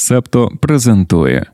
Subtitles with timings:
[0.00, 1.46] Септо презентує.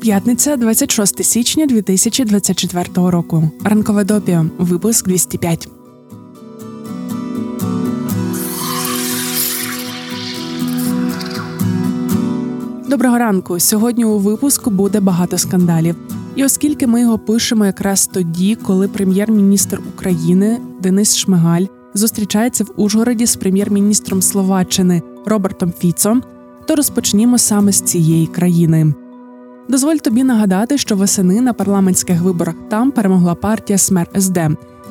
[0.00, 3.50] П'ятниця, 26 січня 2024 року.
[3.64, 4.46] Ранкове допіо.
[4.58, 5.68] Випуск 205.
[12.92, 13.60] Доброго ранку.
[13.60, 15.96] Сьогодні у випуску буде багато скандалів.
[16.34, 23.26] І оскільки ми його пишемо якраз тоді, коли прем'єр-міністр України Денис Шмигаль зустрічається в Ужгороді
[23.26, 26.22] з прем'єр-міністром Словаччини Робертом Фіцом,
[26.66, 28.94] то розпочнімо саме з цієї країни.
[29.68, 34.38] Дозволь тобі нагадати, що восени на парламентських виборах там перемогла партія Смер СД.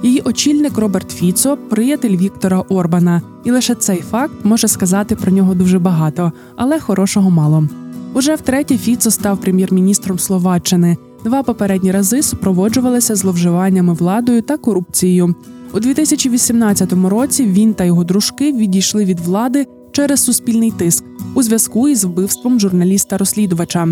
[0.03, 5.53] Її очільник Роберт Фіцо, приятель Віктора Орбана, і лише цей факт може сказати про нього
[5.53, 7.67] дуже багато, але хорошого мало.
[8.13, 10.97] Уже втретє Фіцо став прем'єр-міністром Словаччини.
[11.23, 15.35] Два попередні рази супроводжувалися зловживаннями владою та корупцією.
[15.73, 21.89] У 2018 році він та його дружки відійшли від влади через суспільний тиск у зв'язку
[21.89, 23.87] із вбивством журналіста-розслідувача.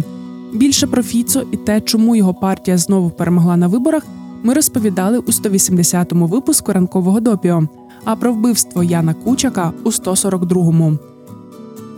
[0.53, 4.03] Більше про Фіцо і те, чому його партія знову перемогла на виборах,
[4.43, 7.63] ми розповідали у 180-му випуску ранкового допіо.
[8.05, 10.97] А про вбивство Яна Кучака у 142-му.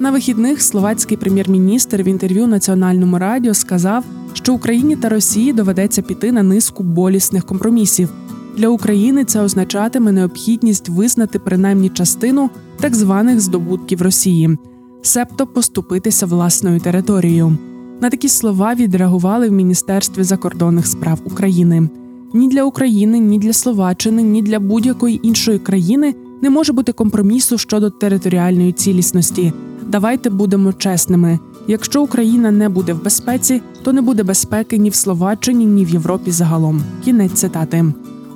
[0.02, 6.32] На вихідних словацький прем'єр-міністр в інтерв'ю національному радіо сказав, що Україні та Росії доведеться піти
[6.32, 8.10] на низку болісних компромісів.
[8.58, 12.50] Для України це означатиме необхідність визнати принаймні частину
[12.80, 14.58] так званих здобутків Росії,
[15.02, 17.58] себто поступитися власною територією.
[18.02, 21.90] На такі слова відреагували в Міністерстві закордонних справ України.
[22.34, 27.58] Ні для України, ні для Словаччини, ні для будь-якої іншої країни не може бути компромісу
[27.58, 29.54] щодо територіальної цілісності.
[29.92, 31.39] Давайте будемо чесними.
[31.67, 35.89] Якщо Україна не буде в безпеці, то не буде безпеки ні в Словаччині, ні в
[35.89, 36.84] Європі загалом.
[37.06, 37.86] Кінець цитати.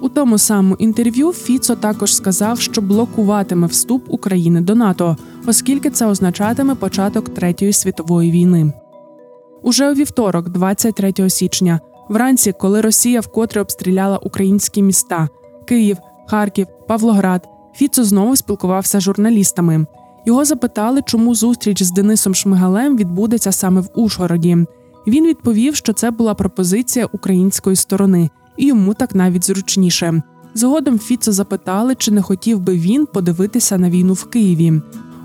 [0.02, 5.18] У тому самому інтерв'ю Фіцо також сказав, що блокуватиме вступ України до НАТО,
[5.48, 8.74] оскільки це означатиме початок третьої світової війни.
[9.64, 11.80] Уже у вівторок, 23 січня,
[12.10, 15.30] вранці, коли Росія вкотре обстріляла українські міста
[15.68, 19.86] Київ, Харків, Павлоград, Фіцо знову спілкувався з журналістами.
[20.26, 24.58] Його запитали, чому зустріч з Денисом Шмигалем відбудеться саме в Ужгороді.
[25.08, 30.22] Він відповів, що це була пропозиція української сторони, і йому так навіть зручніше.
[30.54, 34.82] Згодом Фіцо запитали, чи не хотів би він подивитися на війну в Києві.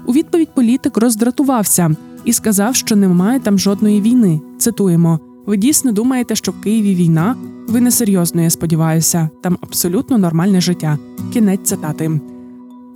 [0.07, 4.41] У відповідь політик роздратувався і сказав, що немає там жодної війни.
[4.59, 7.37] Цитуємо: ви дійсно думаєте, що в Києві війна?
[7.69, 10.99] Ви несерйозно, я сподіваюся, там абсолютно нормальне життя.
[11.33, 12.21] Кінець цитати.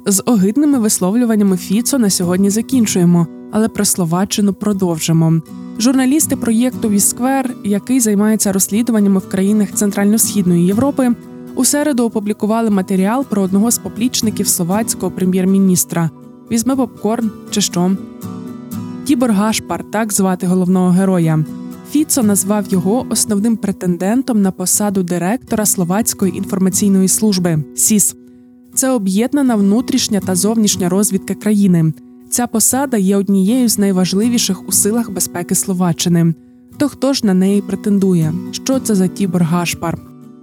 [0.07, 5.41] З огидними висловлюваннями Фіцо на сьогодні закінчуємо, але про Словаччину продовжимо.
[5.79, 11.11] Журналісти проєкту Вісквер, який займається розслідуваннями в країнах Центрально-Східної Європи,
[11.55, 16.11] у середу опублікували матеріал про одного з поплічників словацького прем'єр-міністра.
[16.51, 17.97] Візьме попкорн чи що.
[19.05, 21.45] Тібор Гашпар, так звати головного героя.
[21.91, 28.17] Фіцо назвав його основним претендентом на посаду директора Словацької інформаційної служби СІС.
[28.75, 31.93] Це об'єднана внутрішня та зовнішня розвідка країни.
[32.31, 36.35] Ця посада є однією з найважливіших у силах безпеки Словаччини.
[36.77, 38.33] То хто ж на неї претендує?
[38.53, 39.99] Що це за Тібор Гашпар?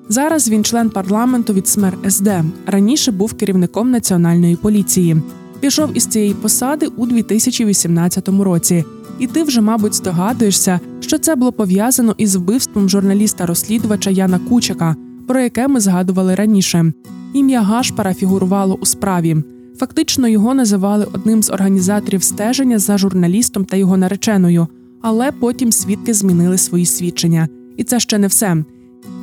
[0.10, 2.30] Зараз він член парламенту від СМЕР СД.
[2.66, 5.18] Раніше був керівником національної поліції.
[5.60, 8.86] Пішов із цієї посади у 2018 році.
[9.20, 14.96] І ти вже, мабуть, здогадуєшся, що це було пов'язано із вбивством журналіста-розслідувача Яна Кучака,
[15.28, 16.94] про яке ми згадували раніше.
[17.34, 19.38] Ім'я Гашпара фігурувало у справі.
[19.78, 24.68] Фактично його називали одним з організаторів стеження за журналістом та його нареченою,
[25.02, 27.48] але потім свідки змінили свої свідчення.
[27.78, 28.64] І це ще не все.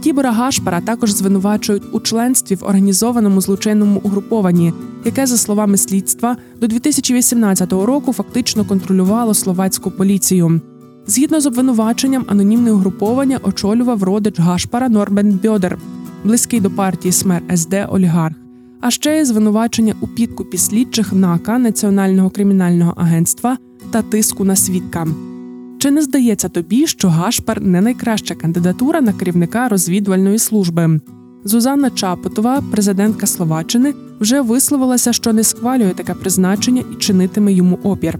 [0.01, 4.73] Тібора Гашпара також звинувачують у членстві в організованому злочинному угрупованні,
[5.05, 10.61] яке, за словами слідства, до 2018 року фактично контролювало словацьку поліцію.
[11.07, 15.79] Згідно з обвинуваченням, анонімне угруповання очолював родич Гашпара Норбен Бьодер,
[16.25, 18.37] близький до партії Смер СД Олігарх.
[18.81, 23.59] А ще є звинувачення у підкупі слідчих НАКА Національного кримінального агентства
[23.91, 25.07] та тиску на свідка.
[25.79, 31.01] Чи не здається тобі, що Гашпар не найкраща кандидатура на керівника розвідувальної служби?
[31.45, 38.19] Зузанна Чапотова, президентка Словаччини, вже висловилася, що не схвалює таке призначення і чинитиме йому опір.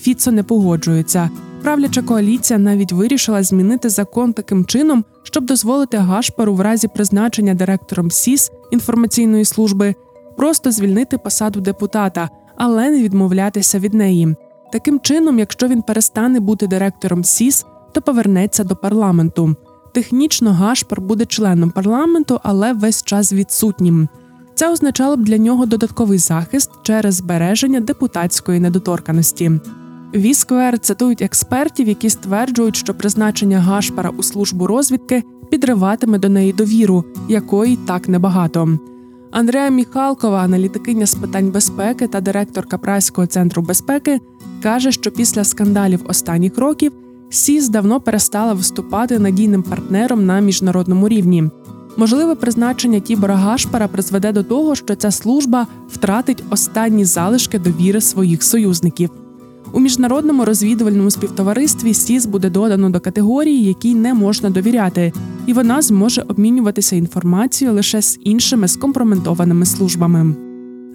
[0.00, 1.30] Фіцо не погоджується.
[1.62, 8.10] Правляча коаліція навіть вирішила змінити закон таким чином, щоб дозволити Гашпару в разі призначення директором
[8.10, 9.94] СІС інформаційної служби
[10.36, 14.36] просто звільнити посаду депутата, але не відмовлятися від неї.
[14.72, 19.56] Таким чином, якщо він перестане бути директором СІС, то повернеться до парламенту.
[19.92, 24.08] Технічно Гашпар буде членом парламенту, але весь час відсутнім.
[24.54, 29.52] Це означало б для нього додатковий захист через збереження депутатської недоторканості.
[30.14, 37.04] Вісквер цитують експертів, які стверджують, що призначення Гашпара у службу розвідки підриватиме до неї довіру,
[37.28, 38.78] якої так небагато.
[39.30, 44.20] Андреа Міхалкова, аналітикиня з питань безпеки та директорка Праського центру безпеки,
[44.62, 46.92] каже, що після скандалів останніх років
[47.30, 51.44] СІС давно перестала виступати надійним партнером на міжнародному рівні.
[51.96, 58.42] Можливе призначення Тібора Гашпара призведе до того, що ця служба втратить останні залишки довіри своїх
[58.42, 59.10] союзників.
[59.72, 65.12] У міжнародному розвідувальному співтоваристві СІС буде додано до категорії, якій не можна довіряти,
[65.46, 70.34] і вона зможе обмінюватися інформацією лише з іншими скомпроментованими службами.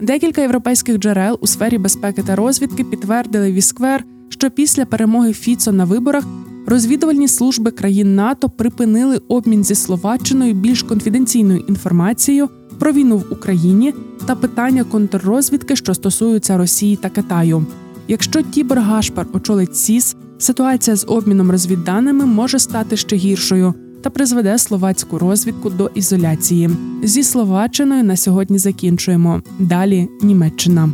[0.02, 5.86] Декілька європейських джерел у сфері безпеки та розвідки підтвердили Вісквер, що після перемоги Фіцо на
[5.86, 6.24] виборах
[6.68, 12.50] розвідувальні служби країн НАТО припинили обмін зі Словаччиною більш конфіденційною інформацією
[12.80, 13.94] про війну в Україні
[14.26, 17.66] та питання контррозвідки, що стосуються Росії та Китаю.
[18.08, 24.58] Якщо Тібор Гашпар очолить СІС, ситуація з обміном розвідданими може стати ще гіршою та призведе
[24.58, 26.70] словацьку розвідку до ізоляції.
[27.04, 29.42] Зі Словаччиною на сьогодні закінчуємо.
[29.60, 30.90] Далі Німеччина.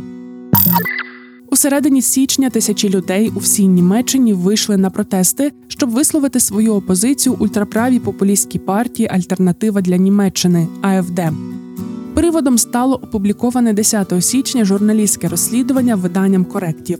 [1.50, 7.36] У середині січня тисячі людей у всій Німеччині вийшли на протести, щоб висловити свою опозицію
[7.38, 11.20] ультраправій популістській партії Альтернатива для Німеччини АФД.
[12.14, 16.98] Приводом стало опубліковане 10 січня журналістське розслідування виданням коректів.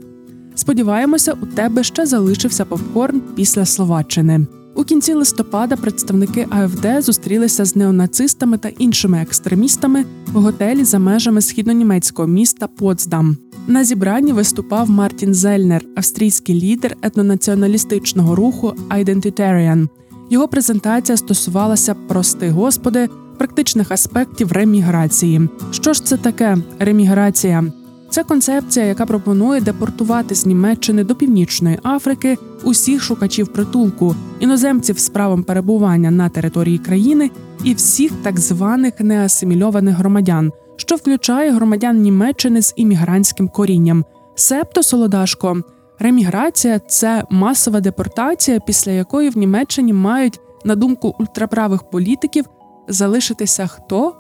[0.54, 4.46] Сподіваємося, у тебе ще залишився попкорн після Словаччини.
[4.74, 11.40] У кінці листопада представники АФД зустрілися з неонацистами та іншими екстремістами в готелі за межами
[11.40, 13.36] східнонімецького міста Потсдам.
[13.66, 19.88] На зібранні виступав Мартін Зельнер, австрійський лідер етнонаціоналістичного руху Identitarian.
[20.30, 23.08] Його презентація стосувалася прости господи,
[23.40, 25.48] практичних аспектів реміграції.
[25.70, 27.64] Що ж це таке реміграція?
[28.10, 35.08] Це концепція, яка пропонує депортувати з Німеччини до Північної Африки усіх шукачів притулку, іноземців з
[35.08, 37.30] правом перебування на території країни
[37.64, 44.04] і всіх так званих неасимільованих громадян, що включає громадян Німеччини з іммігрантським корінням.
[44.34, 45.62] Себто Солодашко,
[45.98, 52.44] реміграція це масова депортація, після якої в Німеччині мають, на думку ультраправих політиків,
[52.92, 54.16] залишитися хто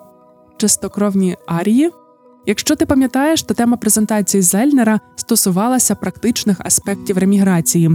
[0.56, 1.90] чистокровні арії.
[2.46, 7.90] Якщо ти пам'ятаєш, то тема презентації Зельнера стосувалася практичних аспектів реміграції.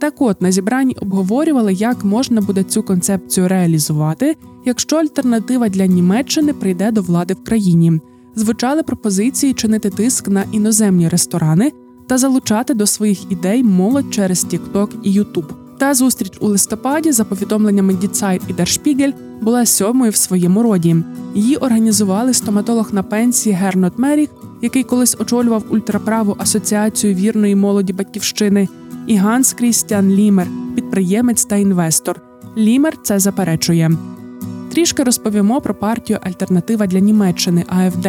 [0.00, 6.52] Так от на зібранні обговорювали, як можна буде цю концепцію реалізувати, якщо альтернатива для Німеччини
[6.52, 8.00] прийде до влади в країні.
[8.34, 11.72] Звучали пропозиції чинити тиск на іноземні ресторани
[12.06, 15.59] та залучати до своїх ідей молодь через TikTok і YouTube.
[15.80, 20.62] Та зустріч у листопаді, за повідомленнями Ді Цайт і Дер Шпігель, була сьомою в своєму
[20.62, 20.96] роді.
[21.34, 24.28] Її організували стоматолог на пенсії Гернот Меріх,
[24.62, 28.68] який колись очолював ультраправу асоціацію вірної молоді батьківщини,
[29.06, 32.20] і Ганс Крістіан Лімер, підприємець та інвестор.
[32.56, 33.90] Лімер це заперечує.
[34.70, 38.08] Трішки розповімо про партію Альтернатива для Німеччини АФД,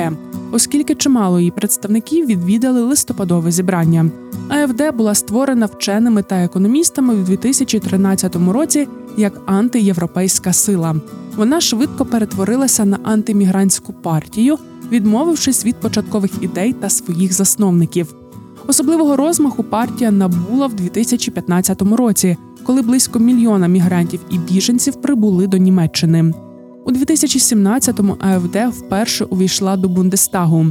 [0.52, 4.12] оскільки чимало її представників відвідали листопадове зібрання.
[4.50, 8.88] АФД була створена вченими та економістами в 2013 році
[9.18, 10.96] як антиєвропейська сила.
[11.36, 14.58] Вона швидко перетворилася на антимігрантську партію,
[14.92, 18.16] відмовившись від початкових ідей та своїх засновників.
[18.68, 25.58] Особливого розмаху партія набула в 2015 році, коли близько мільйона мігрантів і біженців прибули до
[25.58, 26.34] Німеччини.
[26.86, 30.66] У 2017-му АФД вперше увійшла до Бундестагу.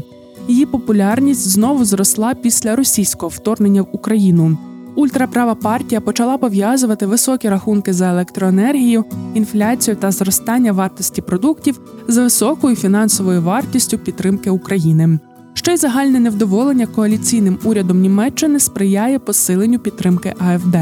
[0.48, 4.58] Її популярність знову зросла після російського вторгнення в Україну.
[4.94, 12.76] Ультраправа партія почала пов'язувати високі рахунки за електроенергію, інфляцію та зростання вартості продуктів з високою
[12.76, 15.18] фінансовою вартістю підтримки України.
[15.54, 20.76] Ще й загальне невдоволення коаліційним урядом Німеччини сприяє посиленню підтримки АФД.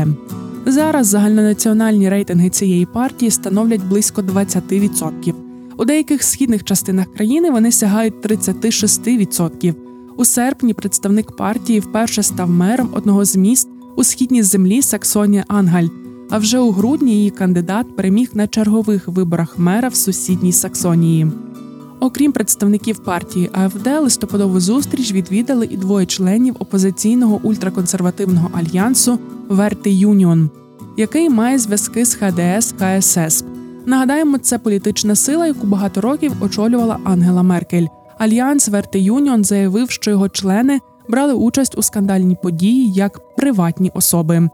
[0.66, 5.34] Зараз загальнонаціональні рейтинги цієї партії становлять близько 20%.
[5.76, 9.74] У деяких східних частинах країни вони сягають 36%.
[10.16, 15.92] У серпні представник партії вперше став мером одного з міст у східній землі Саксонія Ангальд.
[16.30, 21.26] А вже у грудні її кандидат переміг на чергових виборах мера в сусідній Саксонії.
[22.00, 29.18] Окрім представників партії АФД, листопадову зустріч відвідали і двоє членів опозиційного ультраконсервативного альянсу
[29.49, 30.50] Верти Юніон,
[30.97, 33.45] який має зв'язки з ХДС КСС.
[33.87, 37.87] Нагадаємо, це політична сила, яку багато років очолювала Ангела Меркель.
[38.19, 44.49] Альянс Верти Юніон заявив, що його члени брали участь у скандальній події як приватні особи.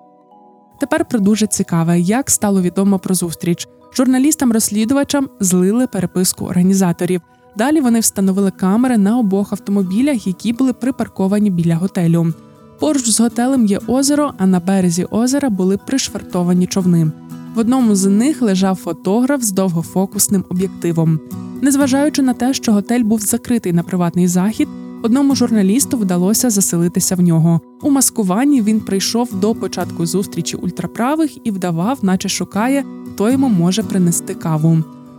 [0.81, 3.69] Тепер про дуже цікаве, як стало відомо про зустріч.
[3.97, 7.21] Журналістам-розслідувачам злили переписку організаторів.
[7.57, 12.33] Далі вони встановили камери на обох автомобілях, які були припарковані біля готелю.
[12.81, 17.11] Поруч з готелем є озеро, а на березі озера були пришвартовані човни.
[17.55, 21.21] В одному з них лежав фотограф з довгофокусним об'єктивом.
[21.63, 24.69] Незважаючи на те, що готель був закритий на приватний захід,
[25.03, 27.61] одному журналісту вдалося заселитися в нього.
[27.83, 33.83] У маскуванні він прийшов до початку зустрічі ультраправих і вдавав, наче шукає, хто йому може
[33.83, 34.79] принести каву.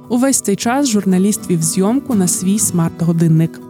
[0.10, 3.62] Увесь цей час журналіст вів зйомку на свій смарт-годинник.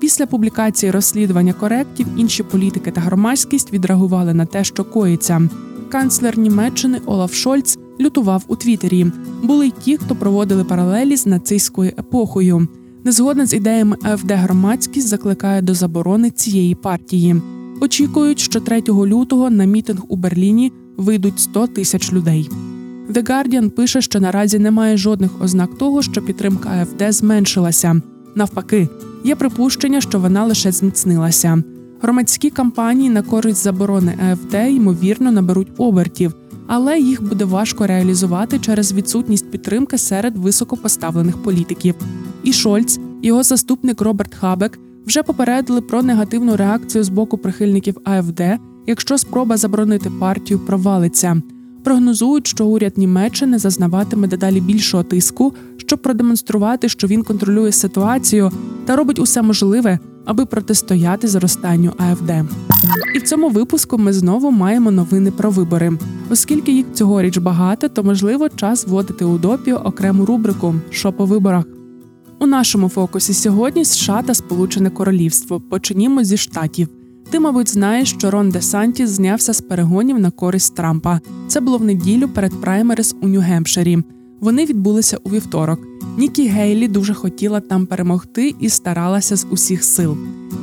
[0.00, 5.48] Після публікації розслідування коректів інші політики та громадськість відреагували на те, що коїться.
[5.88, 9.06] Канцлер Німеччини Олаф Шольц лютував у Твіттері.
[9.42, 12.68] Були й ті, хто проводили паралелі з нацистською епохою.
[13.04, 17.42] Незгодна з ідеями АФД громадськість закликає до заборони цієї партії.
[17.80, 22.50] Очікують, що 3 лютого на мітинг у Берліні вийдуть 100 тисяч людей.
[23.10, 28.00] The Guardian пише, що наразі немає жодних ознак того, що підтримка АФД зменшилася.
[28.34, 28.88] Навпаки,
[29.24, 31.62] є припущення, що вона лише зміцнилася.
[32.02, 36.34] Громадські кампанії на користь заборони АФД ймовірно наберуть обертів,
[36.66, 41.94] але їх буде важко реалізувати через відсутність підтримки серед високопоставлених політиків.
[42.42, 48.42] І Шольц, його заступник Роберт Хабек вже попередили про негативну реакцію з боку прихильників АФД,
[48.86, 51.42] якщо спроба заборонити партію провалиться.
[51.84, 58.52] Прогнозують, що уряд Німеччини зазнаватиме дедалі більшого тиску, щоб продемонструвати, що він контролює ситуацію
[58.86, 62.30] та робить усе можливе, аби протистояти зростанню АФД.
[63.14, 65.92] І в цьому випуску ми знову маємо новини про вибори.
[66.30, 71.64] Оскільки їх цьогоріч багато, то можливо час вводити у допіо окрему рубрику «Що по виборах.
[72.38, 75.60] У нашому фокусі сьогодні США та Сполучене Королівство.
[75.60, 76.88] Починімо зі штатів.
[77.34, 81.20] Ти, мабуть, знаєш, що Рон Де Сантіс знявся з перегонів на користь Трампа.
[81.48, 84.02] Це було в неділю перед праймерис у Нью-Гемпширі.
[84.40, 85.80] Вони відбулися у вівторок.
[86.18, 90.16] Нікі Гейлі дуже хотіла там перемогти і старалася з усіх сил.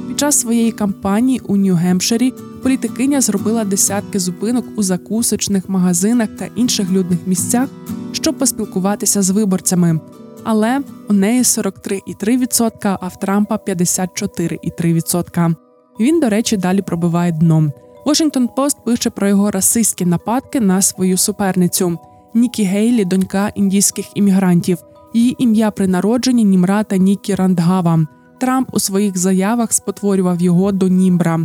[0.07, 6.91] Під час своєї кампанії у Нью-Гемпширі політикиня зробила десятки зупинок у закусочних магазинах та інших
[6.91, 7.69] людних місцях,
[8.11, 9.99] щоб поспілкуватися з виборцями.
[10.43, 15.55] Але у неї 43,3%, а в Трампа 54,3%.
[16.01, 17.72] Він, до речі, далі пробиває дном.
[18.05, 21.98] Washington Post пише про його расистські нападки на свою суперницю.
[22.34, 24.77] Нікі Гейлі, донька індійських іммігрантів.
[25.13, 28.05] Її ім'я при народженні Німрата Нікі Рандгава.
[28.39, 31.39] Трамп у своїх заявах спотворював його до Німбра.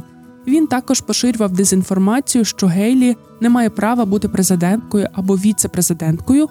[0.46, 6.48] Він також поширював дезінформацію, що Гейлі не має права бути президенткою або віце-президенткою,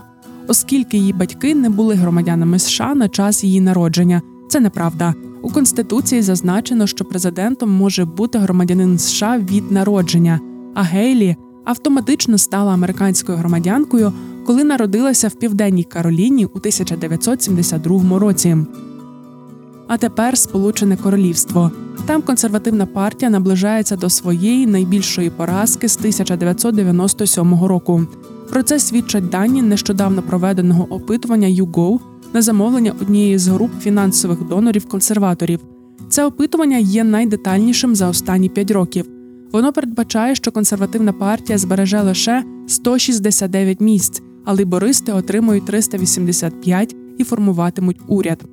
[0.47, 4.21] оскільки її батьки не були громадянами США на час її народження.
[4.47, 5.13] Це неправда.
[5.41, 10.39] У конституції зазначено, що президентом може бути громадянин США від народження,
[10.73, 11.35] а Гейлі
[11.65, 14.13] автоматично стала американською громадянкою,
[14.45, 18.57] коли народилася в південній Кароліні у 1972 році.
[19.87, 21.71] А тепер Сполучене Королівство.
[22.05, 28.07] Там консервативна партія наближається до своєї найбільшої поразки з 1997 року.
[28.49, 31.99] Про це свідчать дані нещодавно проведеного опитування YouGov
[32.35, 35.59] на замовлення однієї з груп фінансових донорів консерваторів.
[36.09, 39.05] Це опитування є найдетальнішим за останні п'ять років.
[39.51, 47.99] Воно передбачає, що консервативна партія збереже лише 169 місць, а лейбористи отримують 385 і формуватимуть
[48.07, 48.43] уряд.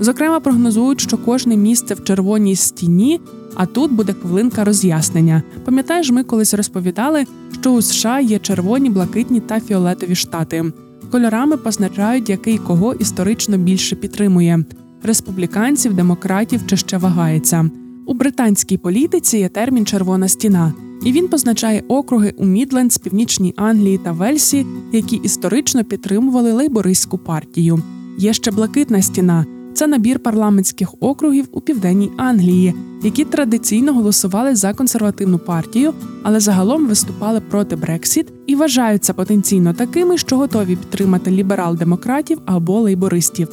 [0.00, 3.20] Зокрема, прогнозують, що кожне місце в червоній стіні,
[3.54, 5.42] а тут буде хвилинка роз'яснення.
[5.64, 7.24] Пам'ятаєш, ми колись розповідали,
[7.60, 10.72] що у США є червоні, блакитні та фіолетові штати.
[11.10, 14.64] Кольорами позначають, який кого історично більше підтримує
[15.02, 17.70] республіканців, демократів чи ще вагається.
[18.06, 20.72] У британській політиці є термін червона стіна,
[21.04, 27.82] і він позначає округи у Мідлендс, Північній Англії та Вельсі, які історично підтримували лейбористську партію.
[28.18, 29.46] Є ще блакитна стіна.
[29.78, 35.92] Це набір парламентських округів у південній Англії, які традиційно голосували за консервативну партію,
[36.22, 43.48] але загалом виступали проти Брексіт і вважаються потенційно такими, що готові підтримати ліберал-демократів або лейбористів.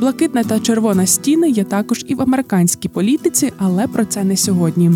[0.00, 4.90] Блакитна та червона стіни є також і в американській політиці, але про це не сьогодні.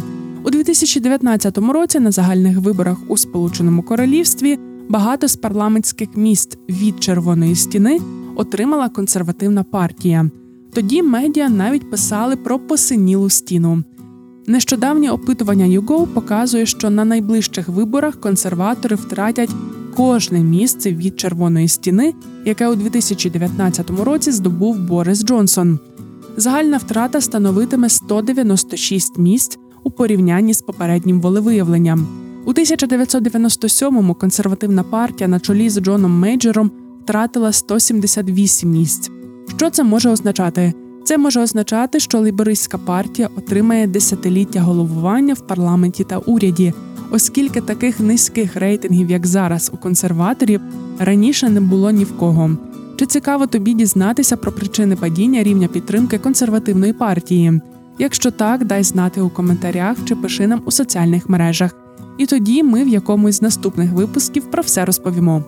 [0.44, 7.54] У 2019 році на загальних виборах у Сполученому Королівстві багато з парламентських міст від червоної
[7.54, 8.00] стіни
[8.36, 10.30] отримала консервативна партія.
[10.74, 13.82] Тоді медіа навіть писали про посинілу стіну.
[14.46, 19.50] Нещодавнє опитування YouGov показує, що на найближчих виборах консерватори втратять
[19.96, 22.14] кожне місце від червоної стіни,
[22.44, 25.78] яке у 2019 році здобув Борис Джонсон.
[26.36, 32.06] Загальна втрата становитиме 196 місць у порівнянні з попереднім волевиявленням.
[32.46, 36.70] У 1997-му консервативна партія на чолі з Джоном Мейджером
[37.02, 39.10] втратила 178 місць.
[39.56, 40.72] Що це може означати?
[41.04, 46.72] Це може означати, що ліберистська партія отримає десятиліття головування в парламенті та уряді,
[47.10, 50.60] оскільки таких низьких рейтингів, як зараз, у консерваторів,
[50.98, 52.50] раніше не було ні в кого.
[52.96, 57.60] Чи цікаво тобі дізнатися про причини падіння рівня підтримки консервативної партії?
[57.98, 61.74] Якщо так, дай знати у коментарях чи пиши нам у соціальних мережах.
[62.18, 65.44] І тоді ми в якомусь з наступних випусків про все розповімо.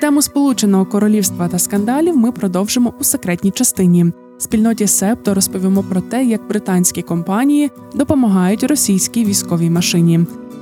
[0.00, 4.06] Тему Сполученого Королівства та скандалів ми продовжимо у секретній частині.
[4.38, 10.20] Спільноті Септо розповімо про те, як британські компанії допомагають російській військовій машині.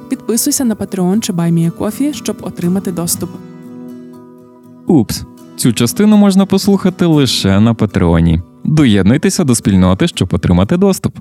[0.09, 3.30] Підписуйся на Patreon чи BuyMeACoffee, щоб отримати доступ.
[4.87, 5.25] Упс,
[5.56, 8.42] цю частину можна послухати лише на Патреоні.
[8.64, 11.18] Доєднуйтеся до спільноти, щоб отримати доступ.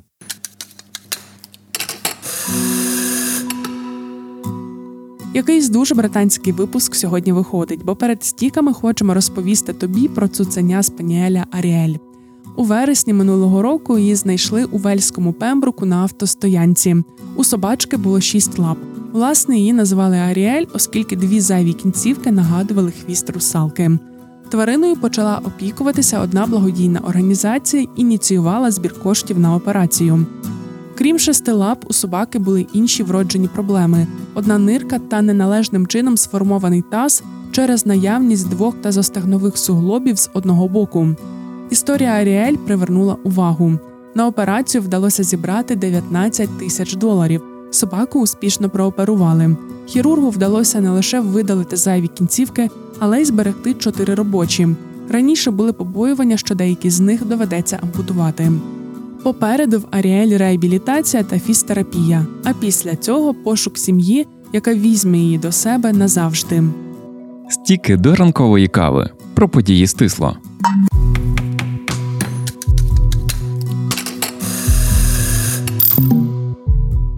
[5.33, 11.45] Якийсь дуже британський випуск сьогодні виходить, бо перед стіками хочемо розповісти тобі про цуценя Спаніеля
[11.51, 11.95] Аріель.
[12.55, 17.03] У вересні минулого року її знайшли у вельському пембруку на автостоянці.
[17.35, 18.77] У собачки було шість лап.
[19.11, 23.99] Власне, її називали Аріель, оскільки дві зайві кінцівки нагадували хвіст русалки.
[24.49, 30.25] Твариною почала опікуватися одна благодійна організація ініціювала збір коштів на операцію.
[30.99, 36.83] Крім шести лап, у собаки були інші вроджені проблеми: одна нирка та неналежним чином сформований
[36.91, 41.07] таз через наявність двох тазостегнових суглобів з одного боку.
[41.69, 43.79] Історія Аріель привернула увагу.
[44.15, 47.41] На операцію вдалося зібрати 19 тисяч доларів.
[47.71, 49.55] Собаку успішно прооперували.
[49.85, 54.67] Хірургу вдалося не лише видалити зайві кінцівки, але й зберегти чотири робочі.
[55.09, 58.51] Раніше були побоювання, що деякі з них доведеться ампутувати.
[59.23, 65.51] Попереду в Аріель реабілітація та фізтерапія, а після цього пошук сім'ї, яка візьме її до
[65.51, 66.63] себе назавжди.
[67.49, 70.37] Стіки до ранкової кави про події стисло.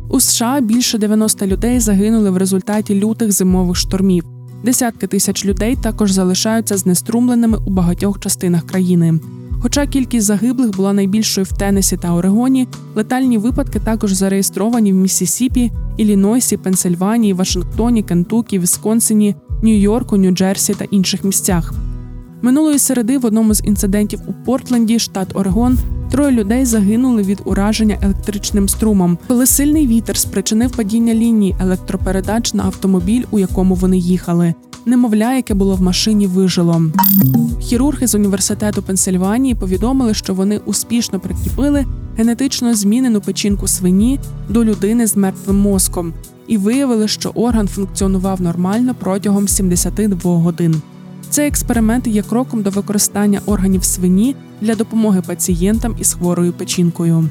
[0.09, 4.23] У США більше 90 людей загинули в результаті лютих зимових штормів.
[4.63, 9.19] Десятки тисяч людей також залишаються знеструмленими у багатьох частинах країни.
[9.63, 15.71] Хоча кількість загиблих була найбільшою в Теннесі та Орегоні, летальні випадки також зареєстровані в Міссісіпі,
[15.97, 21.73] Іллінойсі, Пенсильванії, Вашингтоні, Кентукі, Вісконсині, Нью-Йорку, Нью-Джерсі та інших місцях.
[22.41, 25.77] Минулої середи в одному з інцидентів у Портленді, штат Орегон,
[26.11, 32.63] троє людей загинули від ураження електричним струмом, коли сильний вітер спричинив падіння лінії електропередач на
[32.63, 34.53] автомобіль, у якому вони їхали.
[34.85, 36.81] Немовля, яке було в машині, вижило.
[37.59, 41.85] Хірурги з університету Пенсильванії повідомили, що вони успішно прикріпили
[42.17, 46.13] генетично змінену печінку свині до людини з мертвим мозком
[46.47, 50.81] і виявили, що орган функціонував нормально протягом 72 годин.
[51.29, 57.29] Цей експеримент є кроком до використання органів свині для допомоги пацієнтам із хворою печінкою.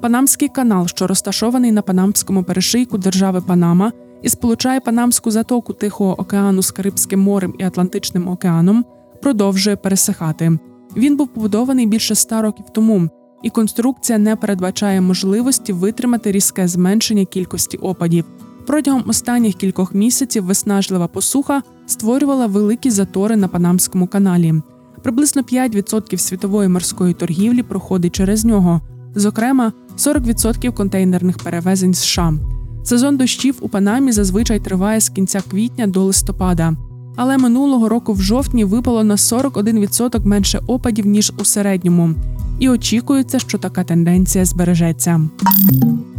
[0.00, 6.62] Панамський канал, що розташований на Панамському перешийку держави Панама і сполучає Панамську затоку Тихого океану
[6.62, 8.84] з Карибським морем і Атлантичним океаном,
[9.22, 10.58] продовжує пересихати.
[10.96, 13.08] Він був побудований більше ста років тому,
[13.42, 18.24] і конструкція не передбачає можливості витримати різке зменшення кількості опадів.
[18.66, 24.54] Протягом останніх кількох місяців виснажлива посуха створювала великі затори на Панамському каналі.
[25.02, 28.80] Приблизно 5% світової морської торгівлі проходить через нього,
[29.14, 32.57] зокрема 40% контейнерних перевезень США.
[32.82, 36.76] Сезон дощів у Панамі зазвичай триває з кінця квітня до листопада,
[37.16, 42.14] але минулого року в жовтні випало на 41% менше опадів ніж у середньому,
[42.58, 45.20] і очікується, що така тенденція збережеться.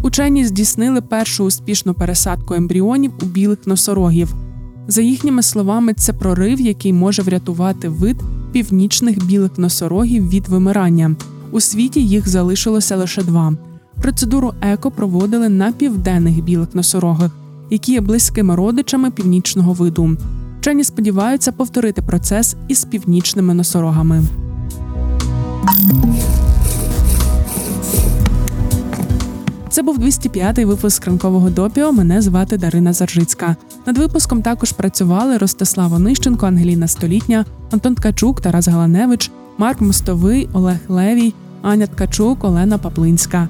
[0.01, 4.33] Учені здійснили першу успішну пересадку ембріонів у білих носорогів.
[4.87, 8.17] За їхніми словами, це прорив, який може врятувати вид
[8.51, 11.15] північних білих носорогів від вимирання.
[11.51, 13.53] У світі їх залишилося лише два.
[14.01, 17.31] Процедуру еко проводили на південних білих носорогах,
[17.69, 20.17] які є близькими родичами північного виду.
[20.59, 24.23] Вчені сподіваються повторити процес із північними носорогами.
[29.69, 31.91] Це був 205-й випуск ранкового допіо.
[31.91, 33.55] Мене звати Дарина Заржицька.
[33.85, 40.77] Над випуском також працювали Ростислав Онищенко, Ангеліна Столітня, Антон Ткачук, Тарас Галаневич, Марк Мостовий, Олег
[40.87, 43.49] Левій, Аня Ткачук, Олена Паплинська.